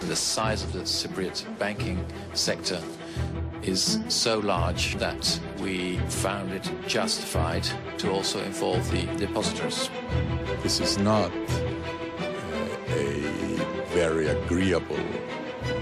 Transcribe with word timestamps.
The 0.00 0.14
size 0.14 0.62
of 0.62 0.72
the 0.72 0.80
Cypriot 0.80 1.44
banking 1.58 2.06
sector 2.32 2.80
is 3.62 3.98
so 4.08 4.38
large 4.38 4.94
that 4.98 5.40
we 5.58 5.98
found 6.08 6.52
it 6.52 6.70
justified 6.86 7.66
to 7.98 8.12
also 8.12 8.40
involve 8.44 8.88
the 8.92 9.04
depositors. 9.16 9.90
This 10.62 10.78
is 10.78 10.96
not 10.96 11.32
uh, 11.32 12.24
a 12.88 13.20
very 13.88 14.28
agreeable 14.28 15.04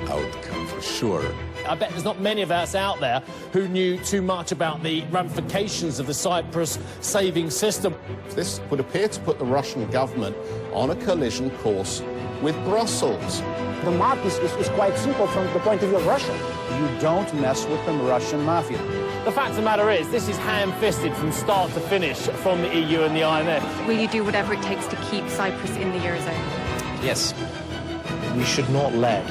outcome 0.08 0.66
for 0.68 0.80
sure. 0.80 1.34
I 1.66 1.74
bet 1.74 1.90
there's 1.90 2.04
not 2.04 2.20
many 2.20 2.42
of 2.42 2.50
us 2.50 2.74
out 2.74 3.00
there 3.00 3.20
who 3.52 3.68
knew 3.68 3.98
too 3.98 4.22
much 4.22 4.52
about 4.52 4.82
the 4.82 5.02
ramifications 5.10 5.98
of 5.98 6.06
the 6.06 6.14
Cyprus 6.14 6.78
saving 7.00 7.50
system. 7.50 7.94
This 8.30 8.60
would 8.70 8.80
appear 8.80 9.08
to 9.08 9.20
put 9.20 9.38
the 9.38 9.44
Russian 9.44 9.88
government 9.90 10.36
on 10.72 10.90
a 10.90 10.96
collision 10.96 11.50
course 11.58 12.02
with 12.42 12.54
Brussels. 12.64 13.40
The 13.84 13.90
map 13.90 14.24
is, 14.24 14.38
is, 14.38 14.52
is 14.54 14.68
quite 14.70 14.96
simple 14.96 15.26
from 15.26 15.44
the 15.52 15.60
point 15.60 15.82
of 15.82 15.88
view 15.88 15.98
of 15.98 16.06
Russia. 16.06 16.32
You 16.78 17.00
don't 17.00 17.32
mess 17.40 17.66
with 17.66 17.84
the 17.86 17.92
Russian 17.92 18.42
mafia. 18.44 18.78
The 19.24 19.32
fact 19.32 19.50
of 19.50 19.56
the 19.56 19.62
matter 19.62 19.90
is, 19.90 20.08
this 20.10 20.28
is 20.28 20.36
ham-fisted 20.38 21.14
from 21.16 21.32
start 21.32 21.72
to 21.72 21.80
finish 21.80 22.18
from 22.18 22.60
the 22.62 22.74
EU 22.76 23.02
and 23.02 23.16
the 23.16 23.20
IMF. 23.20 23.86
Will 23.86 23.98
you 23.98 24.08
do 24.08 24.24
whatever 24.24 24.54
it 24.54 24.62
takes 24.62 24.86
to 24.88 24.96
keep 25.10 25.28
Cyprus 25.28 25.70
in 25.76 25.92
the 25.92 25.98
Eurozone? 25.98 27.02
Yes. 27.02 27.34
We 28.36 28.44
should 28.44 28.68
not 28.70 28.94
let 28.94 29.24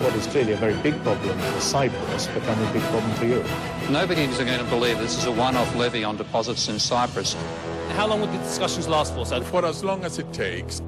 what 0.00 0.14
is 0.14 0.26
clearly 0.26 0.52
a 0.52 0.56
very 0.56 0.74
big 0.82 1.00
problem 1.02 1.38
for 1.38 1.60
Cyprus 1.60 2.26
become 2.28 2.62
a 2.62 2.72
big 2.72 2.82
problem 2.82 3.12
for 3.14 3.24
Europe. 3.24 3.50
Nobody 3.90 4.22
is 4.22 4.38
going 4.38 4.58
to 4.58 4.64
believe 4.64 4.98
this 4.98 5.16
is 5.18 5.24
a 5.24 5.32
one-off 5.32 5.74
levy 5.76 6.04
on 6.04 6.16
deposits 6.16 6.68
in 6.68 6.78
Cyprus. 6.78 7.34
How 7.90 8.06
long 8.06 8.20
would 8.20 8.32
the 8.32 8.38
discussions 8.38 8.86
last 8.86 9.14
for, 9.14 9.26
sir? 9.26 9.42
For 9.42 9.64
as 9.64 9.82
long 9.82 10.04
as 10.04 10.18
it 10.18 10.32
takes. 10.32 10.80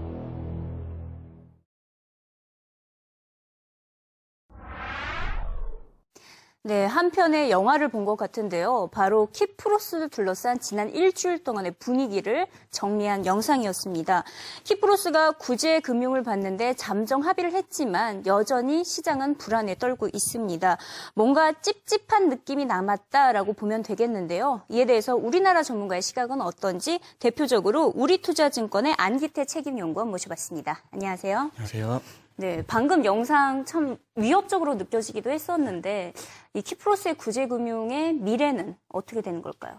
네, 6.62 6.84
한 6.84 7.10
편의 7.10 7.50
영화를 7.50 7.88
본 7.88 8.04
것 8.04 8.16
같은데요. 8.16 8.90
바로 8.92 9.28
키프로스를 9.32 10.10
둘러싼 10.10 10.58
지난 10.60 10.90
일주일 10.90 11.42
동안의 11.42 11.72
분위기를 11.78 12.46
정리한 12.70 13.24
영상이었습니다. 13.24 14.24
키프로스가 14.64 15.32
구제 15.32 15.80
금융을 15.80 16.22
받는데 16.22 16.74
잠정 16.74 17.22
합의를 17.24 17.52
했지만 17.52 18.26
여전히 18.26 18.84
시장은 18.84 19.36
불안에 19.38 19.76
떨고 19.76 20.08
있습니다. 20.12 20.76
뭔가 21.14 21.52
찝찝한 21.52 22.28
느낌이 22.28 22.66
남았다라고 22.66 23.54
보면 23.54 23.82
되겠는데요. 23.82 24.60
이에 24.68 24.84
대해서 24.84 25.16
우리나라 25.16 25.62
전문가의 25.62 26.02
시각은 26.02 26.42
어떤지 26.42 27.00
대표적으로 27.20 27.90
우리투자증권의 27.94 28.94
안기태 28.98 29.46
책임연구원 29.46 30.10
모셔봤습니다. 30.10 30.82
안녕하세요. 30.90 31.38
안녕하세요. 31.54 32.00
네, 32.40 32.64
방금 32.66 33.04
영상 33.04 33.66
참 33.66 33.98
위협적으로 34.16 34.76
느껴지기도 34.76 35.30
했었는데 35.30 36.14
이 36.54 36.62
키프로스의 36.62 37.16
구제금융의 37.16 38.14
미래는 38.14 38.76
어떻게 38.88 39.20
되는 39.20 39.42
걸까요? 39.42 39.78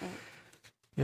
네. 0.00 0.08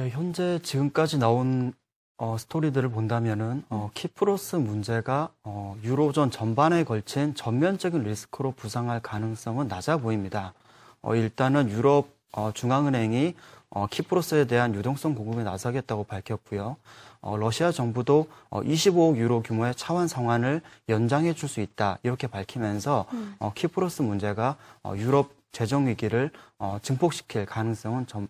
예, 0.00 0.08
현재 0.08 0.58
지금까지 0.62 1.18
나온 1.18 1.74
어, 2.16 2.38
스토리들을 2.38 2.88
본다면은 2.88 3.64
어, 3.68 3.90
키프로스 3.92 4.56
문제가 4.56 5.28
어, 5.44 5.76
유로존 5.82 6.30
전반에 6.30 6.84
걸친 6.84 7.34
전면적인 7.34 8.02
리스크로 8.02 8.52
부상할 8.52 9.00
가능성은 9.00 9.68
낮아 9.68 9.98
보입니다. 9.98 10.54
어, 11.02 11.14
일단은 11.14 11.68
유럽 11.68 12.08
어, 12.32 12.52
중앙은행이 12.52 13.34
어, 13.76 13.86
키프로스에 13.86 14.46
대한 14.46 14.74
유동성 14.74 15.14
공급에 15.14 15.44
나서겠다고 15.44 16.04
밝혔고요. 16.04 16.76
어, 17.20 17.36
러시아 17.36 17.70
정부도 17.70 18.26
어, 18.48 18.62
25억 18.62 19.16
유로 19.18 19.42
규모의 19.42 19.74
차원 19.74 20.08
상환을 20.08 20.62
연장해 20.88 21.34
줄 21.34 21.46
수 21.50 21.60
있다 21.60 21.98
이렇게 22.02 22.26
밝히면서 22.26 23.04
음. 23.12 23.36
어, 23.38 23.52
키프로스 23.54 24.00
문제가 24.00 24.56
어, 24.82 24.94
유럽 24.96 25.30
재정 25.52 25.88
위기를 25.88 26.30
어, 26.58 26.78
증폭시킬 26.80 27.44
가능성은 27.44 28.06
점, 28.06 28.28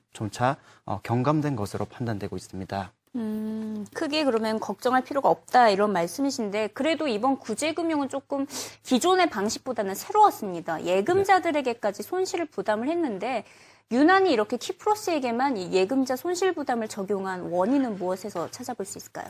어, 0.84 0.98
경감된 1.04 1.54
것으로 1.54 1.84
판단되고 1.84 2.37
있습니다. 2.37 2.91
음, 3.15 3.87
크게 3.94 4.25
그러면 4.25 4.61
걱정할 4.61 5.03
필요가 5.03 5.31
없다 5.31 5.71
이런 5.71 5.93
말씀이신데 5.93 6.69
그래도 6.75 7.09
이번 7.09 7.39
구제금융은 7.39 8.09
조금 8.09 8.47
기존의 8.83 9.31
방식보다는 9.31 9.94
새로웠습니다. 9.94 10.84
예금자들에게까지 10.84 12.03
손실을 12.03 12.47
부담을 12.47 12.89
했는데 12.89 13.44
유난히 13.93 14.33
이렇게 14.33 14.56
키프로스에게만 14.56 15.56
이 15.56 15.72
예금자 15.72 16.17
손실 16.17 16.53
부담을 16.53 16.89
적용한 16.89 17.53
원인은 17.53 17.97
무엇에서 17.97 18.50
찾아볼 18.50 18.84
수 18.84 18.99
있을까요? 18.99 19.27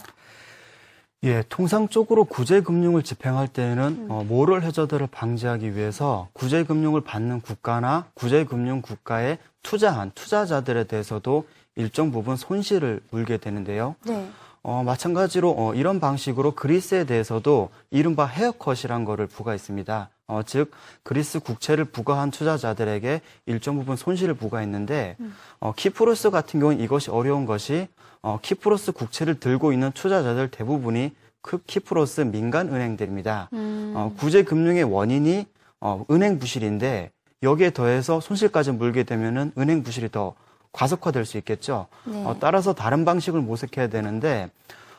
예, 1.24 1.42
통상적으로 1.48 2.24
구제금융을 2.24 3.02
집행할 3.02 3.48
때에는 3.48 4.06
어, 4.10 4.24
모럴 4.28 4.62
해저드를 4.62 5.08
방지하기 5.08 5.74
위해서 5.74 6.28
구제금융을 6.34 7.02
받는 7.02 7.40
국가나 7.40 8.06
구제금융 8.14 8.80
국가에 8.80 9.38
투자한 9.62 10.12
투자자들에 10.14 10.84
대해서도 10.84 11.46
일정 11.76 12.10
부분 12.10 12.36
손실을 12.36 13.00
물게 13.10 13.36
되는데요. 13.36 13.94
네. 14.04 14.28
어, 14.62 14.82
마찬가지로 14.82 15.54
어, 15.56 15.74
이런 15.74 16.00
방식으로 16.00 16.52
그리스에 16.52 17.04
대해서도 17.04 17.70
이른바 17.90 18.26
헤어컷이란 18.26 19.04
거를 19.04 19.28
부과했습니다. 19.28 20.08
어, 20.26 20.40
즉 20.44 20.72
그리스 21.04 21.38
국채를 21.38 21.84
보유한 21.84 22.32
투자자들에게 22.32 23.20
일정 23.46 23.76
부분 23.76 23.94
손실을 23.94 24.34
부과했는데 24.34 25.16
어, 25.60 25.72
키프로스 25.76 26.30
같은 26.30 26.58
경우는 26.58 26.82
이것이 26.82 27.10
어려운 27.10 27.46
것이 27.46 27.86
어, 28.22 28.40
키프로스 28.42 28.90
국채를 28.90 29.38
들고 29.38 29.72
있는 29.72 29.92
투자자들 29.92 30.50
대부분이 30.50 31.12
그 31.42 31.58
키프로스 31.64 32.22
민간 32.22 32.68
은행들입니다. 32.68 33.50
음. 33.52 33.92
어, 33.94 34.12
구제 34.18 34.42
금융의 34.42 34.82
원인이 34.82 35.46
어, 35.80 36.04
은행 36.10 36.40
부실인데 36.40 37.12
여기에 37.44 37.70
더해서 37.70 38.18
손실까지 38.18 38.72
물게 38.72 39.04
되면은 39.04 39.52
은행 39.56 39.84
부실이 39.84 40.10
더 40.10 40.34
가속화될 40.72 41.24
수 41.24 41.38
있겠죠. 41.38 41.86
네. 42.04 42.24
어, 42.24 42.36
따라서 42.38 42.72
다른 42.74 43.04
방식을 43.04 43.40
모색해야 43.40 43.88
되는데 43.88 44.50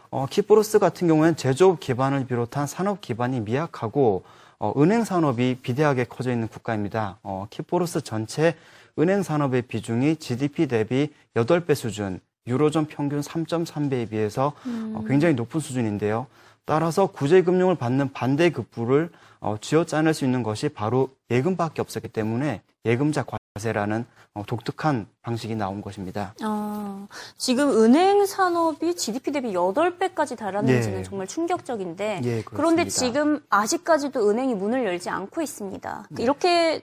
어, 0.10 0.26
키프로스 0.30 0.80
같은 0.80 1.08
경우에는 1.08 1.36
제조업 1.36 1.80
기반을 1.80 2.28
비롯한 2.28 2.68
산업 2.68 3.02
기반이 3.02 3.42
미약하고 3.42 4.24
어, 4.60 4.74
은행 4.78 5.04
산업이 5.04 5.60
비대하게 5.62 6.06
커져 6.06 6.32
있는 6.32 6.48
국가입니다. 6.48 7.20
어, 7.24 7.48
키프로스 7.50 8.02
전체 8.02 8.56
은행 8.98 9.22
산업의 9.22 9.64
비중이 9.64 10.16
GDP 10.16 10.68
대비 10.68 11.10
8배 11.36 11.76
수준, 11.76 12.20
유로존 12.48 12.86
평균 12.86 13.22
3.3배에 13.22 14.10
비해서 14.10 14.54
어, 14.96 15.04
굉장히 15.08 15.36
높은 15.36 15.60
수준인데요. 15.60 16.26
따라서 16.66 17.08
구제금융을 17.08 17.76
받는 17.76 18.12
반대 18.12 18.50
급부를 18.50 19.10
어, 19.40 19.58
쥐어짜낼 19.62 20.14
수 20.14 20.26
있는 20.26 20.42
것이 20.44 20.70
바로 20.70 21.10
예금밖에 21.30 21.82
없었기 21.82 22.08
때문에 22.08 22.62
예금자 22.86 23.24
과세라는 23.58 24.06
어, 24.36 24.44
독특한 24.46 25.08
방식이 25.24 25.56
나온 25.56 25.82
것입니다. 25.82 26.36
아, 26.44 27.08
지금 27.38 27.84
은행 27.84 28.26
산업이 28.26 28.96
GDP 28.96 29.32
대비 29.32 29.54
8배까지 29.54 30.38
달하는지는 30.38 31.00
예. 31.00 31.04
정말 31.04 31.26
충격적인데 31.26 32.22
예, 32.24 32.42
그런데. 32.44 32.88
지금 32.88 33.44
아직까지도 33.50 34.30
은행이 34.30 34.54
문을 34.54 34.86
열지 34.86 35.10
않고 35.10 35.42
있습니다. 35.42 36.08
이렇게 36.20 36.82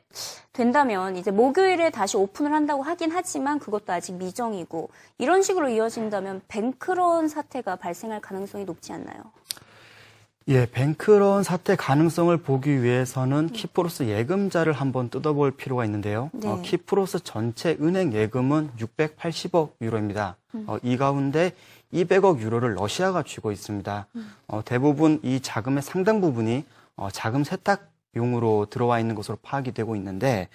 된다면 0.52 1.16
이제 1.16 1.30
목요일에 1.30 1.90
다시 1.90 2.16
오픈을 2.16 2.52
한다고 2.52 2.82
하긴 2.82 3.10
하지만 3.12 3.58
그것도 3.60 3.92
아직 3.92 4.14
미정이고 4.14 4.90
이런 5.18 5.42
식으로 5.42 5.68
이어진다면 5.68 6.42
뱅크런 6.48 7.28
사태가 7.28 7.76
발생할 7.76 8.20
가능성이 8.20 8.64
높지 8.64 8.92
않나요? 8.92 9.22
예, 10.49 10.66
뱅크런 10.66 11.43
사태 11.43 11.75
가능성을 11.75 12.37
보기 12.37 12.82
위해서는 12.82 13.49
키프로스 13.49 14.03
예금자를 14.05 14.75
한번 14.75 15.09
뜯어볼 15.09 15.53
필요가 15.53 15.87
있는데요. 15.87 16.31
네. 16.34 16.47
어, 16.47 16.60
키프로스 16.60 17.21
전체 17.25 17.78
은행 17.81 18.12
예금은 18.12 18.71
680억 18.78 19.72
유로입니다. 19.81 20.37
어, 20.66 20.77
이 20.82 20.99
가운데 20.99 21.53
200억 21.94 22.41
유로를 22.41 22.75
러시아가 22.75 23.22
쥐고 23.22 23.53
있습니다. 23.53 24.06
어, 24.49 24.62
대부분 24.65 25.19
이 25.22 25.41
자금의 25.41 25.82
상당 25.82 26.21
부분이 26.21 26.65
어, 26.97 27.09
자금 27.11 27.43
세탁용으로 27.43 28.67
들어와 28.69 29.00
있는 29.00 29.14
것으로 29.14 29.38
파악이 29.40 29.73
되고 29.73 29.97
있는데 29.97 30.49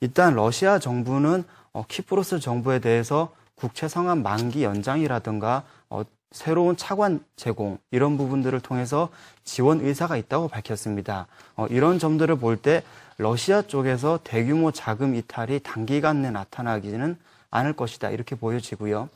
일단 0.00 0.34
러시아 0.34 0.78
정부는 0.78 1.44
어, 1.72 1.84
키프로스 1.88 2.40
정부에 2.40 2.78
대해서 2.80 3.32
국채 3.54 3.88
상환 3.88 4.22
만기 4.22 4.64
연장이라든가 4.64 5.64
어, 5.88 6.02
새로운 6.32 6.76
차관 6.76 7.24
제공 7.36 7.78
이런 7.90 8.16
부분들을 8.16 8.60
통해서 8.60 9.08
지원 9.44 9.80
의사가 9.80 10.16
있다고 10.16 10.48
밝혔습니다. 10.48 11.26
어, 11.56 11.66
이런 11.68 11.98
점들을 11.98 12.36
볼 12.36 12.56
때 12.56 12.82
러시아 13.18 13.62
쪽에서 13.62 14.20
대규모 14.24 14.70
자금 14.72 15.14
이탈이 15.14 15.60
단기간 15.60 16.22
내 16.22 16.30
나타나기는 16.30 17.16
않을 17.50 17.72
것이다 17.74 18.10
이렇게 18.10 18.36
보여지고요. 18.36 19.08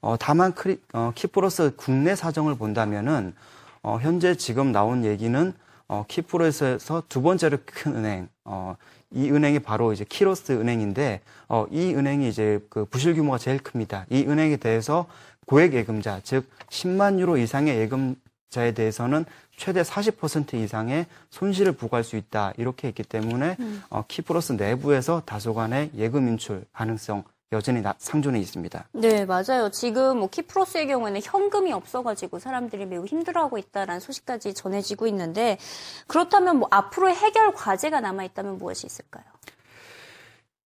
어, 0.00 0.16
다만 0.18 0.54
크리, 0.54 0.80
어, 0.92 1.12
키프로스 1.14 1.74
국내 1.76 2.16
사정을 2.16 2.56
본다면은 2.56 3.34
어, 3.82 3.98
현재 4.00 4.34
지금 4.34 4.72
나온 4.72 5.04
얘기는 5.04 5.52
어, 5.88 6.04
키프로스에서 6.08 7.04
두 7.08 7.22
번째로 7.22 7.58
큰 7.64 7.94
은행, 7.96 8.28
어, 8.44 8.74
이 9.12 9.30
은행이 9.30 9.60
바로 9.60 9.92
이제 9.92 10.04
키로스 10.08 10.50
은행인데, 10.50 11.20
어, 11.48 11.64
이 11.70 11.94
은행이 11.94 12.28
이제 12.28 12.58
그 12.68 12.84
부실 12.86 13.14
규모가 13.14 13.38
제일 13.38 13.60
큽니다. 13.62 14.04
이 14.10 14.24
은행에 14.26 14.56
대해서 14.56 15.06
고액 15.46 15.74
예금자, 15.74 16.20
즉 16.22 16.48
10만 16.68 17.18
유로 17.18 17.36
이상의 17.36 17.78
예금 17.78 18.16
자에 18.50 18.72
대해서는 18.72 19.24
최대 19.56 19.82
40% 19.82 20.54
이상의 20.54 21.06
손실을 21.30 21.72
부과할 21.72 22.04
수 22.04 22.16
있다 22.16 22.52
이렇게 22.58 22.88
했기 22.88 23.02
때문에 23.02 23.56
음. 23.58 23.82
어, 23.90 24.04
키프로스 24.06 24.52
내부에서 24.52 25.22
다소간의 25.24 25.90
예금 25.96 26.28
인출 26.28 26.64
가능성 26.72 27.24
여전히 27.52 27.80
나, 27.80 27.94
상존해 27.98 28.40
있습니다. 28.40 28.88
네, 28.92 29.24
맞아요. 29.24 29.70
지금 29.70 30.18
뭐 30.18 30.28
키프로스의 30.28 30.88
경우에는 30.88 31.20
현금이 31.22 31.72
없어가지고 31.72 32.40
사람들이 32.40 32.86
매우 32.86 33.04
힘들어하고 33.04 33.56
있다라는 33.58 34.00
소식까지 34.00 34.52
전해지고 34.52 35.06
있는데 35.06 35.56
그렇다면 36.08 36.58
뭐 36.58 36.68
앞으로 36.72 37.08
해결 37.08 37.52
과제가 37.52 38.00
남아 38.00 38.24
있다면 38.24 38.58
무엇이 38.58 38.86
있을까요? 38.86 39.24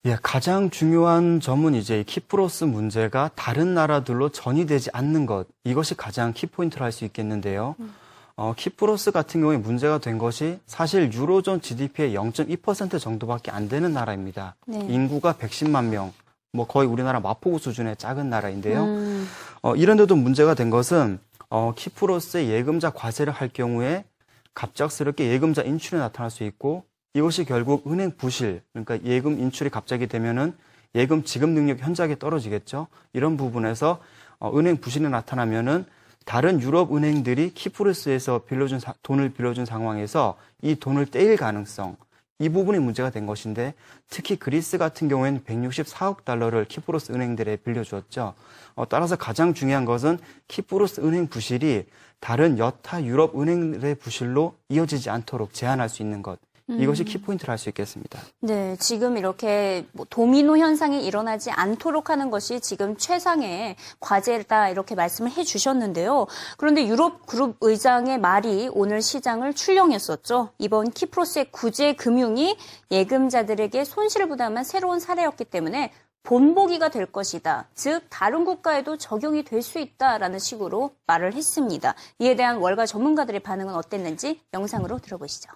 예, 0.05 0.17
가장 0.21 0.69
중요한 0.69 1.41
점은 1.41 1.75
이제 1.75 2.03
키프로스 2.03 2.63
문제가 2.63 3.29
다른 3.35 3.73
나라들로 3.73 4.29
전이되지 4.29 4.91
않는 4.93 5.25
것 5.25 5.47
이것이 5.65 5.95
가장 5.95 6.31
키포인트를 6.31 6.85
할수 6.85 7.03
있겠는데요. 7.03 7.75
음. 7.79 7.93
어, 8.37 8.53
키프로스 8.55 9.11
같은 9.11 9.41
경우에 9.41 9.57
문제가 9.57 9.97
된 9.97 10.17
것이 10.17 10.59
사실 10.65 11.11
유로존 11.11 11.59
GDP의 11.59 12.15
0.2% 12.15 12.97
정도밖에 12.97 13.51
안 13.51 13.67
되는 13.67 13.91
나라입니다. 13.91 14.55
네. 14.65 14.79
인구가 14.87 15.33
110만 15.33 15.87
명, 15.89 16.13
뭐 16.53 16.65
거의 16.65 16.87
우리나라 16.87 17.19
마포구 17.19 17.59
수준의 17.59 17.97
작은 17.97 18.29
나라인데요. 18.29 18.85
음. 18.85 19.27
어, 19.61 19.75
이런데도 19.75 20.15
문제가 20.15 20.53
된 20.53 20.69
것은 20.69 21.19
어, 21.49 21.73
키프로스의 21.75 22.49
예금자 22.49 22.91
과세를 22.91 23.33
할 23.33 23.49
경우에 23.49 24.05
갑작스럽게 24.53 25.29
예금자 25.29 25.63
인출이 25.63 25.99
나타날 25.99 26.31
수 26.31 26.45
있고 26.45 26.85
이것이 27.13 27.43
결국 27.45 27.91
은행 27.91 28.11
부실, 28.11 28.61
그러니까 28.71 29.01
예금 29.03 29.39
인출이 29.39 29.69
갑자기 29.69 30.07
되면은 30.07 30.53
예금 30.95 31.23
지급 31.23 31.49
능력 31.49 31.79
현저하게 31.79 32.19
떨어지겠죠. 32.19 32.87
이런 33.13 33.37
부분에서 33.37 33.99
어, 34.39 34.57
은행 34.57 34.77
부실이 34.77 35.07
나타나면은 35.09 35.85
다른 36.25 36.61
유럽 36.61 36.95
은행들이 36.95 37.53
키프로스에서 37.53 38.43
빌려준 38.47 38.79
사, 38.79 38.93
돈을 39.01 39.29
빌려준 39.29 39.65
상황에서 39.65 40.37
이 40.61 40.75
돈을 40.75 41.07
떼일 41.07 41.37
가능성, 41.37 41.97
이 42.41 42.47
부분이 42.47 42.79
문제가 42.79 43.09
된 43.09 43.25
것인데 43.25 43.73
특히 44.09 44.37
그리스 44.37 44.77
같은 44.77 45.09
경우에는 45.09 45.43
164억 45.43 46.23
달러를 46.23 46.65
키프로스 46.65 47.11
은행들에 47.11 47.57
빌려주었죠. 47.57 48.33
어, 48.75 48.87
따라서 48.87 49.17
가장 49.17 49.53
중요한 49.53 49.83
것은 49.83 50.19
키프로스 50.47 51.01
은행 51.01 51.27
부실이 51.27 51.85
다른 52.21 52.57
여타 52.57 53.03
유럽 53.03 53.39
은행들의 53.39 53.95
부실로 53.95 54.55
이어지지 54.69 55.09
않도록 55.09 55.53
제한할 55.53 55.89
수 55.89 56.01
있는 56.01 56.21
것. 56.21 56.39
이것이 56.77 57.03
음. 57.03 57.05
키포인트라 57.05 57.51
할 57.51 57.57
수 57.57 57.69
있겠습니다. 57.69 58.19
네, 58.41 58.75
지금 58.79 59.17
이렇게 59.17 59.85
뭐 59.91 60.05
도미노 60.09 60.57
현상이 60.57 61.05
일어나지 61.05 61.51
않도록 61.51 62.09
하는 62.09 62.29
것이 62.29 62.59
지금 62.61 62.95
최상의 62.95 63.75
과제다 63.99 64.69
이렇게 64.69 64.95
말씀을 64.95 65.31
해주셨는데요. 65.31 66.27
그런데 66.57 66.85
유럽 66.87 67.25
그룹 67.25 67.57
의장의 67.61 68.19
말이 68.19 68.69
오늘 68.71 69.01
시장을 69.01 69.53
출렁였었죠. 69.53 70.49
이번 70.59 70.91
키프로스의 70.91 71.51
구제 71.51 71.93
금융이 71.93 72.57
예금자들에게 72.91 73.83
손실을 73.83 74.27
부담한 74.29 74.63
새로운 74.63 74.99
사례였기 74.99 75.45
때문에 75.45 75.91
본보기가 76.23 76.89
될 76.89 77.05
것이다. 77.07 77.67
즉 77.73 78.03
다른 78.09 78.45
국가에도 78.45 78.97
적용이 78.97 79.43
될 79.43 79.61
수 79.63 79.79
있다라는 79.79 80.37
식으로 80.39 80.91
말을 81.07 81.33
했습니다. 81.33 81.95
이에 82.19 82.35
대한 82.35 82.57
월가 82.57 82.85
전문가들의 82.85 83.39
반응은 83.41 83.73
어땠는지 83.73 84.39
영상으로 84.53 84.99
들어보시죠. 84.99 85.49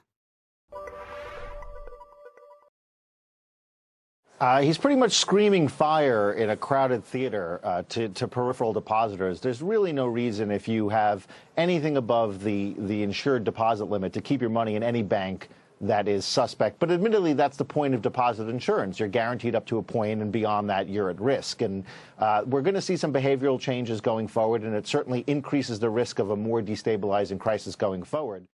Uh, 4.40 4.62
he's 4.62 4.78
pretty 4.78 4.96
much 4.96 5.14
screaming 5.14 5.68
fire 5.68 6.34
in 6.34 6.50
a 6.50 6.58
crowded 6.58 7.06
theater 7.06 7.62
uh, 7.64 7.84
to, 7.88 8.10
to, 8.10 8.28
peripheral 8.28 8.74
depositors. 8.74 9.40
There's 9.40 9.62
really 9.62 9.94
no 9.94 10.08
reason 10.08 10.52
if 10.52 10.68
you 10.68 10.90
have 10.90 11.28
anything 11.56 11.98
above 11.98 12.44
the, 12.44 12.76
the 12.78 13.04
insured 13.04 13.44
deposit 13.44 13.86
limit 13.86 14.12
to 14.14 14.22
keep 14.22 14.42
your 14.42 14.50
money 14.50 14.76
in 14.76 14.84
any 14.84 15.04
bank 15.04 15.50
that 15.84 16.08
is 16.08 16.26
suspect. 16.26 16.80
But 16.80 16.92
admittedly, 16.92 17.34
that's 17.34 17.58
the 17.58 17.66
point 17.66 17.94
of 17.94 18.02
deposit 18.02 18.48
insurance. 18.48 19.00
You're 19.00 19.10
guaranteed 19.10 19.56
up 19.56 19.66
to 19.68 19.78
a 19.78 19.84
point, 19.84 20.22
and 20.22 20.32
beyond 20.32 20.70
that, 20.70 20.90
you're 20.90 21.10
at 21.10 21.20
risk. 21.20 21.62
And 21.62 21.84
uh, 22.20 22.44
we're 22.46 22.62
going 22.62 22.76
to 22.76 22.82
see 22.82 22.98
some 22.98 23.14
behavioral 23.14 23.60
changes 23.60 24.02
going 24.02 24.28
forward, 24.28 24.64
and 24.64 24.74
it 24.76 24.88
certainly 24.88 25.24
increases 25.28 25.80
the 25.80 25.90
risk 25.90 26.20
of 26.20 26.32
a 26.32 26.36
more 26.36 26.62
destabilizing 26.62 27.40
crisis 27.40 27.76
going 27.76 28.04
forward. 28.04 28.48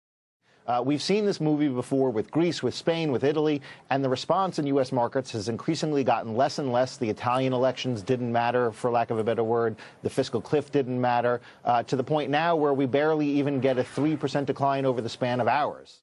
Uh, 0.70 0.84
we've 0.86 1.02
seen 1.02 1.26
this 1.26 1.42
movie 1.42 1.68
before 1.68 2.12
with 2.12 2.30
Greece, 2.30 2.62
with 2.62 2.76
Spain, 2.76 3.12
with 3.12 3.24
Italy, 3.24 3.60
and 3.90 4.04
the 4.04 4.10
response 4.10 4.60
in 4.60 4.68
U.S. 4.68 4.92
markets 4.92 5.32
has 5.32 5.50
increasingly 5.50 6.04
gotten 6.04 6.36
less 6.36 6.60
and 6.60 6.72
less. 6.72 6.98
The 6.98 7.10
Italian 7.10 7.54
elections 7.54 8.04
didn't 8.04 8.32
matter, 8.32 8.72
for 8.72 8.92
lack 8.92 9.10
of 9.10 9.18
a 9.18 9.24
better 9.24 9.44
word. 9.44 9.78
The 10.04 10.12
fiscal 10.12 10.40
cliff 10.40 10.72
didn't 10.72 11.02
matter, 11.02 11.42
uh, 11.66 11.82
to 11.84 11.96
the 11.96 12.04
point 12.04 12.30
now 12.30 12.56
where 12.56 12.76
we 12.76 12.86
barely 12.86 13.28
even 13.28 13.60
get 13.60 13.80
a 13.80 13.84
3% 13.84 14.46
decline 14.46 14.86
over 14.86 15.02
the 15.02 15.10
span 15.10 15.42
of 15.42 15.48
hours. 15.48 16.02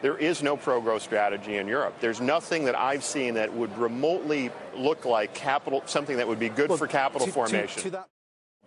There 0.00 0.16
is 0.16 0.44
no 0.44 0.56
pro-growth 0.56 1.02
strategy 1.02 1.56
in 1.56 1.66
Europe. 1.66 1.96
There's 1.98 2.20
nothing 2.20 2.66
that 2.66 2.78
I've 2.78 3.02
seen 3.02 3.34
that 3.34 3.52
would 3.52 3.76
remotely 3.76 4.52
look 4.76 5.06
like 5.06 5.34
capital, 5.34 5.82
something 5.86 6.18
that 6.18 6.28
would 6.28 6.38
be 6.38 6.50
good 6.50 6.68
well, 6.68 6.78
for 6.78 6.86
capital 6.86 7.26
to, 7.26 7.32
formation. 7.32 7.82
To, 7.82 7.82
to 7.82 7.90
that 7.90 8.08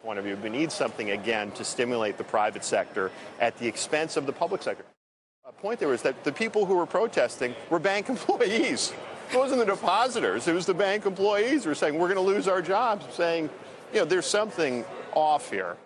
point 0.03 0.19
of 0.19 0.25
view, 0.25 0.35
we 0.43 0.49
need 0.49 0.73
something 0.73 1.11
again 1.11 1.51
to 1.51 1.63
stimulate 1.63 2.17
the 2.17 2.25
private 2.25 2.65
sector 2.65 3.11
at 3.39 3.57
the 3.59 3.67
expense 3.69 4.17
of 4.17 4.25
the 4.25 4.33
public 4.33 4.61
sector. 4.61 4.83
A 5.43 5.51
point 5.51 5.79
there 5.79 5.89
was 5.89 6.03
that 6.03 6.23
the 6.23 6.31
people 6.31 6.65
who 6.65 6.75
were 6.75 6.85
protesting 6.85 7.55
were 7.71 7.79
bank 7.79 8.09
employees. 8.09 8.93
It 9.31 9.37
wasn't 9.37 9.59
the 9.59 9.65
depositors, 9.65 10.47
it 10.47 10.53
was 10.53 10.67
the 10.67 10.73
bank 10.73 11.05
employees 11.05 11.63
who 11.63 11.71
were 11.71 11.75
saying, 11.75 11.97
we're 11.97 12.13
going 12.13 12.23
to 12.23 12.33
lose 12.33 12.47
our 12.47 12.61
jobs, 12.61 13.05
saying, 13.15 13.49
you 13.91 13.99
know, 13.99 14.05
there's 14.05 14.27
something 14.27 14.85
off 15.15 15.49
here. 15.49 15.77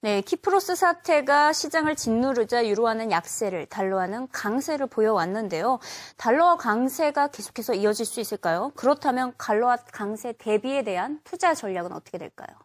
네, 0.00 0.20
키프로스 0.20 0.76
사태가 0.76 1.52
시장을 1.54 1.96
짓누르자 1.96 2.66
유로화는 2.66 3.10
약세를, 3.10 3.66
달러화는 3.66 4.28
강세를 4.30 4.86
보여왔는데요. 4.86 5.78
달러화 6.18 6.56
강세가 6.56 7.28
계속해서 7.28 7.74
이어질 7.74 8.04
수 8.04 8.20
있을까요? 8.20 8.70
그렇다면 8.76 9.32
달러화 9.38 9.78
강세 9.92 10.32
대비에 10.32 10.84
대한 10.84 11.20
투자 11.24 11.54
전략은 11.54 11.92
어떻게 11.92 12.18
될까요? 12.18 12.63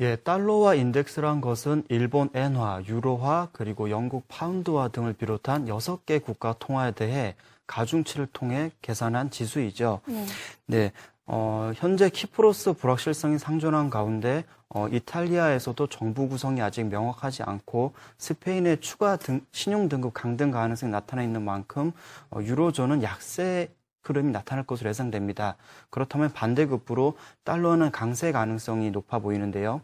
예, 0.00 0.16
달러화 0.16 0.74
인덱스란 0.74 1.40
것은 1.40 1.84
일본 1.88 2.28
엔화, 2.34 2.82
유로화, 2.86 3.48
그리고 3.52 3.88
영국 3.88 4.28
파운드화 4.28 4.88
등을 4.88 5.14
비롯한 5.14 5.66
6개 5.66 6.22
국가 6.22 6.54
통화에 6.58 6.92
대해 6.92 7.34
가중치를 7.66 8.28
통해 8.32 8.70
계산한 8.82 9.30
지수이죠. 9.30 10.00
네. 10.06 10.26
네. 10.66 10.92
어, 11.24 11.72
현재 11.74 12.10
키프로스 12.10 12.74
불확실성이 12.74 13.38
상존한 13.38 13.88
가운데 13.88 14.44
어, 14.68 14.86
이탈리아에서도 14.88 15.86
정부 15.88 16.28
구성이 16.28 16.60
아직 16.60 16.84
명확하지 16.84 17.42
않고 17.42 17.94
스페인의 18.18 18.80
추가 18.80 19.16
등, 19.16 19.40
신용 19.50 19.88
등급 19.88 20.12
강등 20.12 20.50
가능성이 20.50 20.92
나타나 20.92 21.22
있는 21.22 21.42
만큼 21.42 21.92
어, 22.30 22.40
유로존은 22.42 23.02
약세 23.02 23.70
흐름이 24.06 24.32
나타날 24.32 24.64
것으로 24.64 24.90
예상됩니다. 24.90 25.56
그렇다면 25.90 26.32
반대급부로 26.32 27.16
달러는 27.44 27.90
강세 27.90 28.32
가능성이 28.32 28.90
높아 28.90 29.18
보이는데요. 29.18 29.80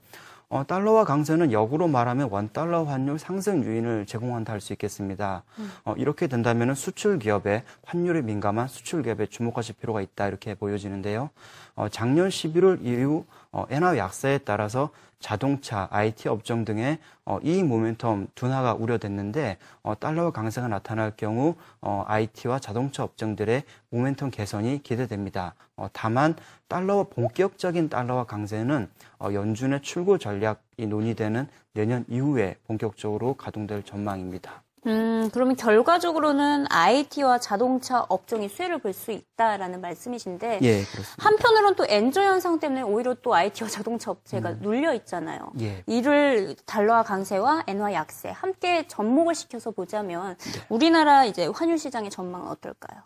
어, 0.53 0.67
달러와 0.67 1.07
강세는 1.07 1.51
역으로 1.51 1.89
말하면 1.89 2.29
원달러 2.31 2.85
환율 2.85 3.19
상승 3.19 3.65
요인을 3.65 4.05
제공한다 4.05 4.53
할 4.53 4.61
수 4.61 4.75
있겠습니다. 4.75 5.45
음. 5.59 5.73
어, 5.87 5.95
이렇게 5.97 6.27
된다면 6.27 6.75
수출 6.75 7.19
기업의 7.19 7.63
환율에 7.87 8.21
민감한 8.21 8.69
수출 8.69 9.03
기업에 9.03 9.27
주목하실 9.27 9.77
필요가 9.81 10.03
있다 10.03 10.29
이렇게 10.29 10.55
보여지는데요. 10.55 11.31
어, 11.75 11.89
작년 11.89 12.29
11월 12.29 12.85
이후 12.85 13.25
어, 13.51 13.65
엔화 13.71 13.97
약세에 13.97 14.39
따라서 14.45 14.91
자동차, 15.23 15.89
IT 15.91 16.29
업종 16.29 16.67
등의 16.67 16.99
어, 17.25 17.39
이익 17.43 17.65
모멘텀 17.65 18.27
둔화가 18.35 18.75
우려됐는데 18.75 19.57
어, 19.83 19.99
달러와 19.99 20.33
강세가 20.33 20.69
나타날 20.69 21.13
경우 21.17 21.55
어, 21.81 22.05
IT와 22.07 22.59
자동차 22.59 23.05
업종들의 23.05 23.63
모멘텀 23.93 24.31
개선이 24.33 24.83
기대됩니다. 24.83 25.55
어, 25.77 25.87
다만 25.93 26.35
달러와 26.69 27.05
본격적인 27.05 27.89
달러와 27.89 28.25
강세는 28.25 28.91
어, 29.21 29.33
연준의 29.33 29.81
출구 29.83 30.19
전략이 30.19 30.87
논의되는 30.87 31.47
내년 31.73 32.05
이후에 32.09 32.57
본격적으로 32.67 33.35
가동될 33.35 33.85
전망입니다. 33.85 34.63
음, 34.87 35.31
그러면 35.33 35.55
결과적으로는 35.55 36.67
IT와 36.69 37.39
자동차 37.39 38.05
업종이 38.09 38.49
수혜를 38.49 38.79
볼 38.79 38.93
수 38.93 39.13
있다라는 39.13 39.81
말씀이신데 39.81 40.61
예. 40.63 40.83
한편으로는 41.19 41.77
또 41.77 41.87
엔저 41.89 42.23
현상 42.23 42.59
때문에 42.59 42.83
오히려 42.83 43.15
또 43.23 43.35
IT와 43.35 43.69
자동차 43.71 44.11
업체가 44.11 44.51
음. 44.51 44.59
눌려 44.61 44.93
있잖아요. 44.95 45.53
예. 45.61 45.83
이를 45.87 46.57
달러화 46.67 47.03
강세와 47.05 47.65
엔화 47.67 47.93
약세 47.95 48.31
함께 48.31 48.87
접목을 48.89 49.35
시켜서 49.35 49.71
보자면 49.71 50.37
네. 50.39 50.61
우리나라 50.69 51.25
이제 51.25 51.47
환율 51.47 51.79
시장의 51.79 52.11
전망은 52.11 52.49
어떨까요? 52.49 53.01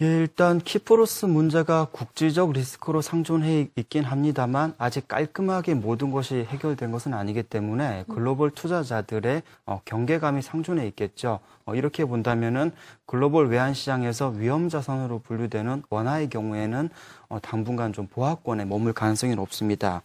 예, 0.00 0.06
일단 0.06 0.60
키프로스 0.60 1.26
문제가 1.26 1.88
국제적 1.90 2.52
리스크로 2.52 3.02
상존해 3.02 3.68
있긴 3.74 4.04
합니다만 4.04 4.72
아직 4.78 5.08
깔끔하게 5.08 5.74
모든 5.74 6.12
것이 6.12 6.46
해결된 6.48 6.92
것은 6.92 7.14
아니기 7.14 7.42
때문에 7.42 8.04
글로벌 8.08 8.52
투자자들의 8.52 9.42
어, 9.66 9.80
경계감이 9.84 10.40
상존해 10.40 10.86
있겠죠. 10.86 11.40
어, 11.64 11.74
이렇게 11.74 12.04
본다면은 12.04 12.70
글로벌 13.06 13.48
외환 13.48 13.74
시장에서 13.74 14.28
위험 14.28 14.68
자산으로 14.68 15.18
분류되는 15.18 15.82
원화의 15.90 16.30
경우에는 16.30 16.90
어, 17.28 17.40
당분간 17.40 17.92
좀 17.92 18.06
보합권에 18.06 18.66
머물 18.66 18.92
가능성이 18.92 19.34
높습니다. 19.34 20.02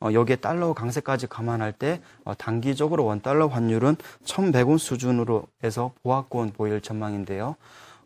어, 0.00 0.08
여기에 0.14 0.36
달러 0.36 0.72
강세까지 0.72 1.26
감안할 1.26 1.72
때 1.72 2.00
어, 2.24 2.32
단기적으로 2.34 3.04
원 3.04 3.20
달러 3.20 3.48
환율은 3.48 3.96
1,100원 4.24 4.78
수준으로 4.78 5.44
해서 5.62 5.92
보합권 6.02 6.52
보일 6.52 6.80
전망인데요. 6.80 7.56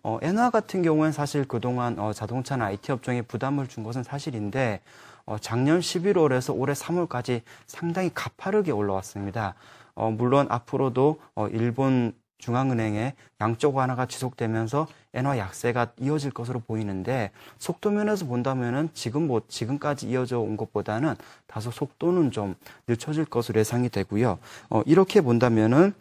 어, 0.09 0.19
엔화 0.23 0.49
같은 0.49 0.81
경우는 0.81 1.13
사실 1.13 1.47
그동안 1.47 1.99
어, 1.99 2.15
자동차나 2.15 2.65
IT 2.65 2.93
업종에 2.93 3.21
부담을 3.21 3.67
준 3.67 3.85
것은 3.85 4.03
사실인데 4.03 4.81
어, 5.27 5.37
작년 5.39 5.81
11월에서 5.81 6.59
올해 6.59 6.73
3월까지 6.73 7.43
상당히 7.67 8.11
가파르게 8.15 8.73
올라왔습니다. 8.73 9.55
어, 9.95 10.11
물론 10.11 10.47
앞으로도 10.49 11.21
어, 11.35 11.49
일본 11.49 12.15
중앙은행의 12.39 13.17
양적 13.43 13.77
완화가 13.77 14.07
지속되면서 14.07 14.87
엔화 15.13 15.37
약세가 15.37 15.89
이어질 16.01 16.31
것으로 16.31 16.61
보이는데 16.61 17.31
속도 17.59 17.91
면에서 17.91 18.25
본다면은 18.25 18.89
지금 18.95 19.27
뭐 19.27 19.43
지금까지 19.47 20.09
이어져 20.09 20.41
온 20.41 20.57
것보다는 20.57 21.17
다소 21.47 21.71
속도는 21.71 22.31
좀 22.31 22.55
늦춰질 22.87 23.27
것으로 23.27 23.61
예상이 23.61 23.91
되고요. 23.91 24.39
어, 24.71 24.83
이렇게 24.87 25.21
본다면은 25.21 25.93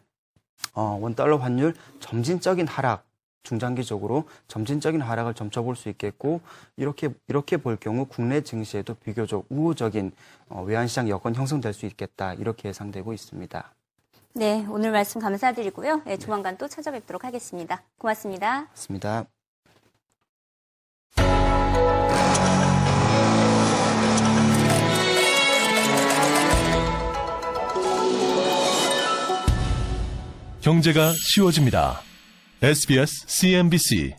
어, 0.73 0.97
원 1.01 1.13
달러 1.13 1.35
환율 1.35 1.73
점진적인 1.99 2.67
하락 2.67 3.06
중장기적으로 3.47 4.25
점진적인 4.47 5.01
하락을 5.01 5.33
점쳐 5.33 5.61
볼 5.61 5.77
수 5.77 5.89
있겠고 5.89 6.41
이렇게 6.75 7.09
이렇게 7.27 7.57
볼 7.57 7.77
경우 7.77 8.05
국내 8.05 8.41
증시에도 8.41 8.95
비교적 8.95 9.45
우호적인 9.49 10.11
어, 10.49 10.63
외환시장 10.63 11.07
여건 11.09 11.35
형성될 11.35 11.73
수 11.73 11.85
있겠다 11.85 12.33
이렇게 12.33 12.69
예상되고 12.69 13.13
있습니다. 13.13 13.71
네, 14.33 14.65
오늘 14.69 14.91
말씀 14.91 15.21
감사드리고요. 15.21 16.01
네, 16.05 16.17
조만간 16.17 16.57
또 16.57 16.67
찾아뵙도록 16.67 17.23
하겠습니다. 17.23 17.83
고맙습니다. 17.97 18.67
맞습니다. 18.71 19.25
경제가 30.61 31.13
쉬워집니다. 31.13 32.06
SBS 32.61 33.27
CNBC 33.27 34.15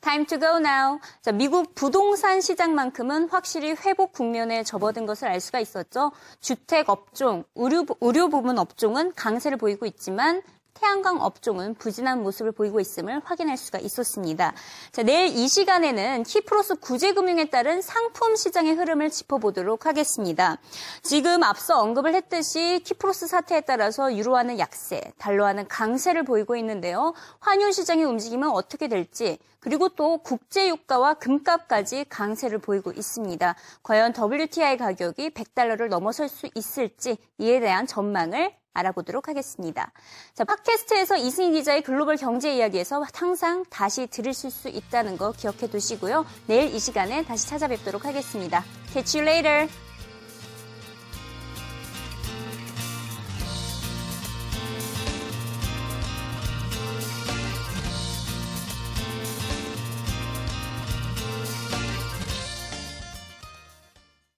Time 0.00 0.24
to 0.24 0.38
go 0.38 0.56
now. 0.56 0.98
자, 1.20 1.32
미국 1.32 1.74
부동산 1.74 2.40
시장만큼은 2.40 3.28
확실히 3.28 3.72
회복 3.72 4.12
국면에 4.12 4.62
접어든 4.62 5.04
것을 5.04 5.28
알 5.28 5.38
수가 5.38 5.60
있었죠. 5.60 6.12
주택 6.40 6.88
업종, 6.88 7.44
의료, 7.54 7.84
의료 8.00 8.30
부문 8.30 8.58
업종은 8.58 9.12
강세를 9.12 9.58
보이고 9.58 9.84
있지만 9.84 10.40
태양광 10.74 11.20
업종은 11.20 11.74
부진한 11.74 12.22
모습을 12.22 12.52
보이고 12.52 12.80
있음을 12.80 13.20
확인할 13.24 13.56
수가 13.56 13.78
있었습니다. 13.78 14.52
자, 14.90 15.02
내일 15.02 15.36
이 15.36 15.48
시간에는 15.48 16.24
키프로스 16.24 16.76
구제금융에 16.76 17.46
따른 17.46 17.82
상품 17.82 18.36
시장의 18.36 18.74
흐름을 18.74 19.10
짚어보도록 19.10 19.86
하겠습니다. 19.86 20.58
지금 21.02 21.42
앞서 21.42 21.78
언급을 21.78 22.14
했듯이 22.14 22.80
키프로스 22.84 23.26
사태에 23.26 23.60
따라서 23.62 24.14
유로화는 24.14 24.58
약세, 24.58 25.00
달러화는 25.18 25.68
강세를 25.68 26.24
보이고 26.24 26.56
있는데요. 26.56 27.14
환율 27.40 27.72
시장의 27.72 28.04
움직임은 28.04 28.50
어떻게 28.50 28.88
될지 28.88 29.38
그리고 29.62 29.88
또 29.90 30.18
국제 30.18 30.68
유가와 30.68 31.14
금값까지 31.14 32.06
강세를 32.08 32.58
보이고 32.58 32.90
있습니다. 32.90 33.54
과연 33.82 34.12
WTI 34.12 34.76
가격이 34.76 35.30
100달러를 35.30 35.88
넘어설 35.88 36.28
수 36.28 36.48
있을지 36.54 37.16
이에 37.38 37.60
대한 37.60 37.86
전망을 37.86 38.52
알아보도록 38.74 39.28
하겠습니다. 39.28 39.92
자, 40.34 40.44
팟캐스트에서 40.44 41.16
이승희 41.16 41.52
기자의 41.52 41.82
글로벌 41.82 42.16
경제 42.16 42.56
이야기에서 42.56 43.04
항상 43.12 43.64
다시 43.70 44.06
들으실 44.06 44.50
수 44.50 44.68
있다는 44.68 45.16
거 45.16 45.32
기억해 45.32 45.68
두시고요. 45.70 46.24
내일 46.46 46.74
이 46.74 46.78
시간에 46.78 47.24
다시 47.24 47.46
찾아뵙도록 47.48 48.04
하겠습니다. 48.04 48.64
Catch 48.92 49.18
you 49.18 49.28
later. 49.28 49.91